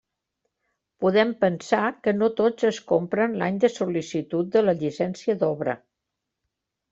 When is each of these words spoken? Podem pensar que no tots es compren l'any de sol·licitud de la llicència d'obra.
Podem 1.03 1.33
pensar 1.43 1.81
que 2.07 2.13
no 2.21 2.29
tots 2.39 2.67
es 2.69 2.79
compren 2.93 3.37
l'any 3.43 3.59
de 3.65 3.71
sol·licitud 3.75 4.51
de 4.57 4.65
la 4.65 4.75
llicència 4.81 5.37
d'obra. 5.45 5.77